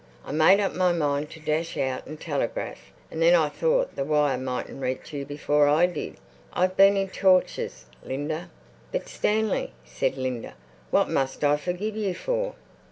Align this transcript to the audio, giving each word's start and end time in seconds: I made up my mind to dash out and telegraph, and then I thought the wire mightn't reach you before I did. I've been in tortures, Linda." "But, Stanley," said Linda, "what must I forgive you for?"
I 0.25 0.31
made 0.31 0.59
up 0.59 0.73
my 0.73 0.91
mind 0.93 1.29
to 1.29 1.39
dash 1.39 1.77
out 1.77 2.07
and 2.07 2.19
telegraph, 2.19 2.91
and 3.11 3.21
then 3.21 3.35
I 3.35 3.49
thought 3.49 3.95
the 3.95 4.03
wire 4.03 4.35
mightn't 4.35 4.81
reach 4.81 5.13
you 5.13 5.27
before 5.27 5.67
I 5.67 5.85
did. 5.85 6.15
I've 6.53 6.75
been 6.75 6.97
in 6.97 7.09
tortures, 7.09 7.85
Linda." 8.03 8.49
"But, 8.91 9.07
Stanley," 9.07 9.73
said 9.85 10.17
Linda, 10.17 10.55
"what 10.89 11.07
must 11.07 11.43
I 11.43 11.55
forgive 11.55 11.95
you 11.95 12.15
for?" 12.15 12.55